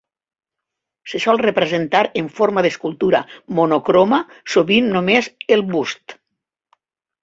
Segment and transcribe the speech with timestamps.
[1.11, 3.23] Se sol representar en forma d'escultura
[3.61, 4.23] monocroma,
[4.57, 6.23] sovint només el bust.